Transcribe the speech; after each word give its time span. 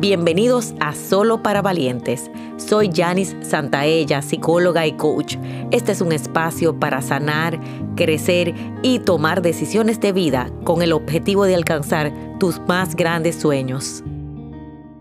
Bienvenidos 0.00 0.72
a 0.80 0.94
Solo 0.94 1.42
para 1.42 1.60
Valientes. 1.60 2.30
Soy 2.56 2.90
Janice 2.90 3.36
Santaella, 3.44 4.22
psicóloga 4.22 4.86
y 4.86 4.92
coach. 4.92 5.36
Este 5.72 5.92
es 5.92 6.00
un 6.00 6.12
espacio 6.12 6.80
para 6.80 7.02
sanar, 7.02 7.60
crecer 7.96 8.54
y 8.80 9.00
tomar 9.00 9.42
decisiones 9.42 10.00
de 10.00 10.12
vida 10.12 10.50
con 10.64 10.80
el 10.80 10.94
objetivo 10.94 11.44
de 11.44 11.54
alcanzar 11.54 12.14
tus 12.38 12.60
más 12.60 12.96
grandes 12.96 13.38
sueños. 13.38 14.02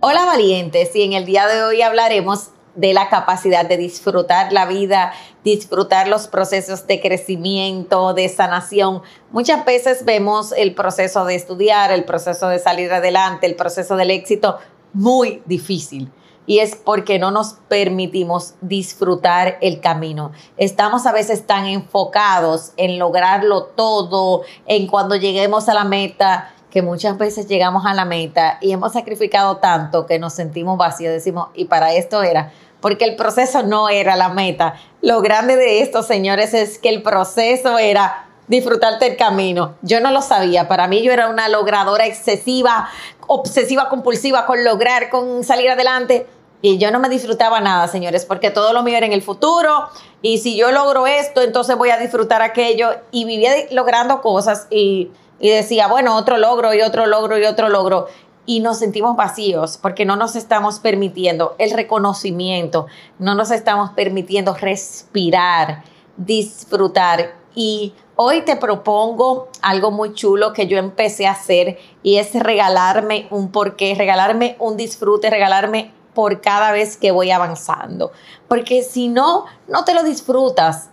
Hola 0.00 0.24
valientes 0.24 0.96
y 0.96 1.02
en 1.02 1.12
el 1.12 1.24
día 1.24 1.46
de 1.46 1.62
hoy 1.62 1.82
hablaremos 1.82 2.48
de 2.74 2.92
la 2.92 3.08
capacidad 3.08 3.64
de 3.66 3.76
disfrutar 3.76 4.52
la 4.52 4.66
vida, 4.66 5.12
disfrutar 5.44 6.08
los 6.08 6.26
procesos 6.26 6.88
de 6.88 7.00
crecimiento, 7.00 8.12
de 8.12 8.28
sanación. 8.28 9.02
Muchas 9.30 9.64
veces 9.64 10.04
vemos 10.04 10.50
el 10.50 10.74
proceso 10.74 11.24
de 11.26 11.36
estudiar, 11.36 11.92
el 11.92 12.04
proceso 12.04 12.48
de 12.48 12.58
salir 12.58 12.92
adelante, 12.92 13.46
el 13.46 13.54
proceso 13.54 13.96
del 13.96 14.10
éxito 14.10 14.58
muy 14.92 15.42
difícil. 15.46 16.10
Y 16.46 16.58
es 16.58 16.74
porque 16.74 17.18
no 17.18 17.30
nos 17.30 17.54
permitimos 17.68 18.54
disfrutar 18.60 19.58
el 19.60 19.80
camino. 19.80 20.32
Estamos 20.56 21.06
a 21.06 21.12
veces 21.12 21.46
tan 21.46 21.66
enfocados 21.66 22.72
en 22.76 22.98
lograrlo 22.98 23.64
todo, 23.64 24.42
en 24.66 24.88
cuando 24.88 25.14
lleguemos 25.14 25.68
a 25.68 25.74
la 25.74 25.84
meta, 25.84 26.52
que 26.70 26.82
muchas 26.82 27.18
veces 27.18 27.46
llegamos 27.46 27.84
a 27.84 27.94
la 27.94 28.04
meta 28.04 28.58
y 28.60 28.72
hemos 28.72 28.92
sacrificado 28.92 29.58
tanto 29.58 30.06
que 30.06 30.18
nos 30.18 30.32
sentimos 30.32 30.78
vacíos. 30.78 31.12
Decimos, 31.12 31.48
y 31.54 31.66
para 31.66 31.92
esto 31.92 32.22
era, 32.22 32.52
porque 32.80 33.04
el 33.04 33.16
proceso 33.16 33.62
no 33.62 33.88
era 33.88 34.16
la 34.16 34.30
meta. 34.30 34.74
Lo 35.02 35.20
grande 35.20 35.56
de 35.56 35.82
esto, 35.82 36.02
señores, 36.02 36.54
es 36.54 36.78
que 36.78 36.88
el 36.88 37.02
proceso 37.02 37.78
era 37.78 38.29
disfrutarte 38.50 39.06
el 39.06 39.16
camino. 39.16 39.76
Yo 39.80 40.00
no 40.00 40.10
lo 40.10 40.20
sabía. 40.20 40.66
Para 40.68 40.88
mí 40.88 41.02
yo 41.02 41.12
era 41.12 41.28
una 41.28 41.48
logradora 41.48 42.04
excesiva, 42.04 42.90
obsesiva, 43.28 43.88
compulsiva 43.88 44.44
con 44.44 44.64
lograr, 44.64 45.08
con 45.08 45.44
salir 45.44 45.70
adelante. 45.70 46.26
Y 46.60 46.76
yo 46.76 46.90
no 46.90 46.98
me 46.98 47.08
disfrutaba 47.08 47.60
nada, 47.60 47.86
señores, 47.86 48.26
porque 48.26 48.50
todo 48.50 48.72
lo 48.72 48.82
mío 48.82 48.96
era 48.96 49.06
en 49.06 49.12
el 49.12 49.22
futuro. 49.22 49.88
Y 50.20 50.38
si 50.38 50.56
yo 50.56 50.72
logro 50.72 51.06
esto, 51.06 51.42
entonces 51.42 51.78
voy 51.78 51.90
a 51.90 51.96
disfrutar 51.96 52.42
aquello. 52.42 52.90
Y 53.12 53.24
vivía 53.24 53.52
logrando 53.70 54.20
cosas 54.20 54.66
y, 54.68 55.12
y 55.38 55.50
decía, 55.50 55.86
bueno, 55.86 56.16
otro 56.16 56.36
logro 56.36 56.74
y 56.74 56.82
otro 56.82 57.06
logro 57.06 57.38
y 57.38 57.44
otro 57.44 57.68
logro 57.68 58.08
y 58.46 58.58
nos 58.58 58.78
sentimos 58.78 59.14
vacíos 59.14 59.78
porque 59.80 60.04
no 60.04 60.16
nos 60.16 60.34
estamos 60.34 60.80
permitiendo 60.80 61.54
el 61.58 61.70
reconocimiento, 61.70 62.86
no 63.20 63.36
nos 63.36 63.52
estamos 63.52 63.90
permitiendo 63.90 64.54
respirar, 64.54 65.84
disfrutar. 66.16 67.38
Y 67.54 67.94
hoy 68.22 68.42
te 68.42 68.56
propongo 68.56 69.48
algo 69.62 69.90
muy 69.90 70.12
chulo 70.12 70.52
que 70.52 70.66
yo 70.66 70.76
empecé 70.76 71.26
a 71.26 71.30
hacer 71.30 71.78
y 72.02 72.18
es 72.18 72.34
regalarme 72.34 73.26
un 73.30 73.50
porqué, 73.50 73.94
regalarme 73.94 74.56
un 74.58 74.76
disfrute, 74.76 75.30
regalarme 75.30 75.90
por 76.12 76.42
cada 76.42 76.70
vez 76.70 76.98
que 76.98 77.12
voy 77.12 77.30
avanzando. 77.30 78.12
Porque 78.46 78.82
si 78.82 79.08
no, 79.08 79.46
no 79.68 79.84
te 79.86 79.94
lo 79.94 80.02
disfrutas 80.02 80.90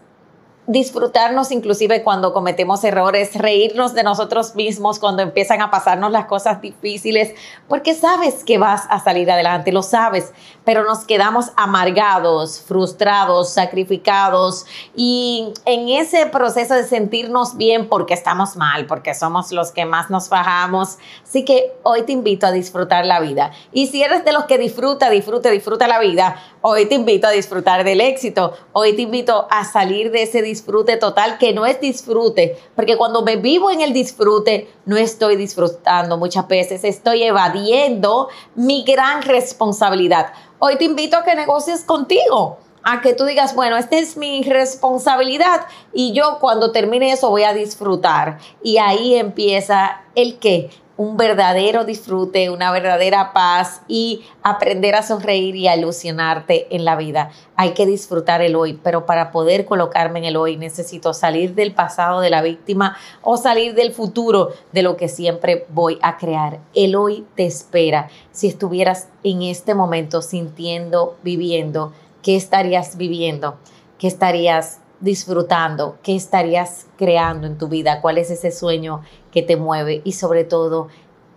disfrutarnos 0.67 1.51
inclusive 1.51 2.03
cuando 2.03 2.33
cometemos 2.33 2.83
errores, 2.83 3.35
reírnos 3.35 3.93
de 3.93 4.03
nosotros 4.03 4.53
mismos 4.55 4.99
cuando 4.99 5.23
empiezan 5.23 5.61
a 5.61 5.71
pasarnos 5.71 6.11
las 6.11 6.25
cosas 6.25 6.61
difíciles, 6.61 7.33
porque 7.69 7.93
sabes 7.93 8.43
que 8.43 8.57
vas 8.57 8.83
a 8.89 8.99
salir 8.99 9.31
adelante, 9.31 9.71
lo 9.71 9.81
sabes, 9.81 10.33
pero 10.65 10.83
nos 10.83 11.05
quedamos 11.05 11.51
amargados, 11.55 12.59
frustrados, 12.59 13.53
sacrificados 13.53 14.65
y 14.93 15.53
en 15.63 15.87
ese 15.87 16.25
proceso 16.25 16.73
de 16.73 16.83
sentirnos 16.83 17.55
bien 17.55 17.87
porque 17.87 18.13
estamos 18.13 18.57
mal, 18.57 18.85
porque 18.87 19.13
somos 19.13 19.53
los 19.53 19.71
que 19.71 19.85
más 19.85 20.09
nos 20.09 20.27
bajamos. 20.27 20.97
Así 21.23 21.45
que 21.45 21.73
hoy 21.83 22.03
te 22.03 22.11
invito 22.11 22.45
a 22.45 22.51
disfrutar 22.51 23.05
la 23.05 23.21
vida. 23.21 23.51
Y 23.71 23.87
si 23.87 24.03
eres 24.03 24.25
de 24.25 24.33
los 24.33 24.43
que 24.45 24.57
disfruta, 24.57 25.09
disfruta, 25.09 25.49
disfruta 25.49 25.87
la 25.87 25.99
vida, 25.99 26.35
hoy 26.61 26.85
te 26.85 26.95
invito 26.95 27.27
a 27.27 27.31
disfrutar 27.31 27.83
del 27.83 28.01
éxito, 28.01 28.53
hoy 28.73 28.95
te 28.95 29.03
invito 29.03 29.47
a 29.49 29.65
salir 29.65 30.11
de 30.11 30.23
ese 30.23 30.41
disfrute 30.41 30.97
total, 30.97 31.37
que 31.37 31.53
no 31.53 31.65
es 31.65 31.79
disfrute, 31.79 32.57
porque 32.75 32.97
cuando 32.97 33.21
me 33.21 33.35
vivo 33.35 33.71
en 33.71 33.81
el 33.81 33.93
disfrute, 33.93 34.69
no 34.85 34.97
estoy 34.97 35.35
disfrutando 35.35 36.17
muchas 36.17 36.47
veces, 36.47 36.83
estoy 36.83 37.23
evadiendo 37.23 38.29
mi 38.55 38.83
gran 38.83 39.21
responsabilidad. 39.21 40.33
Hoy 40.59 40.77
te 40.77 40.85
invito 40.85 41.17
a 41.17 41.23
que 41.23 41.35
negocies 41.35 41.83
contigo 41.83 42.57
a 42.89 43.01
que 43.01 43.13
tú 43.13 43.25
digas, 43.25 43.53
bueno, 43.53 43.75
esta 43.75 43.97
es 43.97 44.15
mi 44.15 44.43
responsabilidad 44.43 45.65
y 45.91 46.13
yo 46.13 46.37
cuando 46.39 46.71
termine 46.71 47.11
eso 47.11 47.29
voy 47.29 47.43
a 47.43 47.53
disfrutar. 47.53 48.37
Y 48.63 48.77
ahí 48.77 49.15
empieza 49.15 50.03
el 50.15 50.39
qué, 50.39 50.69
un 50.97 51.15
verdadero 51.15 51.85
disfrute, 51.85 52.49
una 52.49 52.71
verdadera 52.71 53.31
paz 53.31 53.81
y 53.87 54.23
aprender 54.41 54.95
a 54.95 55.03
sonreír 55.03 55.55
y 55.55 55.67
a 55.67 55.75
ilusionarte 55.75 56.75
en 56.75 56.85
la 56.85 56.95
vida. 56.95 57.29
Hay 57.55 57.71
que 57.71 57.85
disfrutar 57.85 58.41
el 58.41 58.55
hoy, 58.55 58.79
pero 58.83 59.05
para 59.05 59.31
poder 59.31 59.65
colocarme 59.65 60.19
en 60.19 60.25
el 60.25 60.35
hoy 60.35 60.57
necesito 60.57 61.13
salir 61.13 61.53
del 61.53 61.73
pasado 61.73 62.19
de 62.19 62.31
la 62.31 62.41
víctima 62.41 62.97
o 63.21 63.37
salir 63.37 63.75
del 63.75 63.93
futuro 63.93 64.49
de 64.71 64.81
lo 64.81 64.97
que 64.97 65.07
siempre 65.07 65.67
voy 65.69 65.99
a 66.01 66.17
crear. 66.17 66.59
El 66.73 66.95
hoy 66.95 67.25
te 67.35 67.45
espera. 67.45 68.09
Si 68.31 68.47
estuvieras 68.47 69.07
en 69.23 69.43
este 69.43 69.75
momento 69.75 70.23
sintiendo, 70.23 71.15
viviendo, 71.21 71.93
¿qué 72.23 72.35
estarías 72.35 72.97
viviendo? 72.97 73.57
¿Qué 73.99 74.07
estarías 74.07 74.79
disfrutando? 74.99 75.97
¿Qué 76.03 76.15
estarías 76.15 76.87
creando 76.97 77.47
en 77.47 77.57
tu 77.57 77.67
vida? 77.67 78.01
¿Cuál 78.01 78.17
es 78.17 78.29
ese 78.29 78.51
sueño 78.51 79.01
que 79.31 79.41
te 79.41 79.57
mueve? 79.57 80.01
Y 80.03 80.13
sobre 80.13 80.43
todo, 80.43 80.87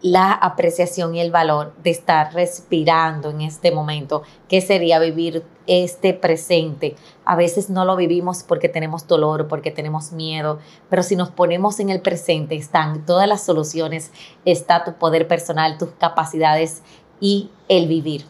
la 0.02 0.32
apreciación 0.32 1.14
y 1.14 1.20
el 1.20 1.30
valor 1.30 1.74
de 1.82 1.90
estar 1.90 2.32
respirando 2.32 3.30
en 3.30 3.42
este 3.42 3.70
momento, 3.70 4.22
¿Qué 4.48 4.60
sería 4.60 4.98
vivir 4.98 5.44
este 5.70 6.14
presente. 6.14 6.96
A 7.24 7.36
veces 7.36 7.70
no 7.70 7.84
lo 7.84 7.94
vivimos 7.94 8.42
porque 8.42 8.68
tenemos 8.68 9.06
dolor, 9.06 9.46
porque 9.46 9.70
tenemos 9.70 10.10
miedo, 10.10 10.58
pero 10.88 11.04
si 11.04 11.14
nos 11.14 11.30
ponemos 11.30 11.78
en 11.78 11.90
el 11.90 12.00
presente 12.00 12.56
están 12.56 13.06
todas 13.06 13.28
las 13.28 13.44
soluciones, 13.44 14.10
está 14.44 14.82
tu 14.82 14.94
poder 14.94 15.28
personal, 15.28 15.78
tus 15.78 15.90
capacidades 15.90 16.82
y 17.20 17.50
el 17.68 17.86
vivir. 17.86 18.24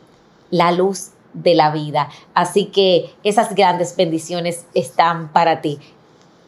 La 0.50 0.70
luz 0.70 1.12
de 1.32 1.54
la 1.54 1.70
vida. 1.70 2.08
Así 2.34 2.66
que 2.66 3.10
esas 3.24 3.54
grandes 3.54 3.96
bendiciones 3.96 4.66
están 4.74 5.32
para 5.32 5.60
ti. 5.60 5.78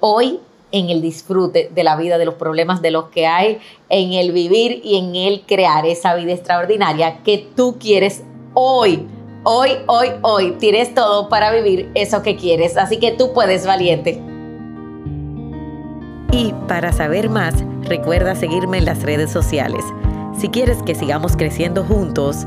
Hoy 0.01 0.41
en 0.73 0.89
el 0.91 1.01
disfrute 1.01 1.71
de 1.73 1.85
la 1.85 1.97
vida, 1.97 2.19
de 2.19 2.25
los 2.25 2.35
problemas 2.35 2.83
de 2.83 2.91
los 2.91 3.05
que 3.11 3.27
hay, 3.27 3.59
en 3.89 4.15
el 4.15 4.33
vivir 4.33 4.81
y 4.83 4.97
en 4.97 5.15
el 5.15 5.43
crear 5.43 5.87
esa 5.87 6.15
vida 6.17 6.33
extraordinaria 6.33 7.19
que 7.23 7.47
tú 7.55 7.77
quieres 7.79 8.25
hoy. 8.55 9.07
Hoy, 9.45 9.71
hoy, 9.87 10.09
hoy 10.23 10.53
tienes 10.59 10.95
todo 10.95 11.29
para 11.29 11.53
vivir 11.53 11.91
eso 11.95 12.23
que 12.23 12.37
quieres. 12.37 12.77
Así 12.77 12.99
que 12.99 13.13
tú 13.13 13.33
puedes, 13.33 13.67
valiente. 13.67 14.21
Y 16.33 16.55
para 16.67 16.93
saber 16.93 17.29
más, 17.29 17.55
recuerda 17.83 18.35
seguirme 18.35 18.79
en 18.79 18.87
las 18.87 19.03
redes 19.03 19.31
sociales. 19.31 19.85
Si 20.39 20.49
quieres 20.49 20.83
que 20.83 20.95
sigamos 20.95 21.37
creciendo 21.37 21.85
juntos, 21.85 22.47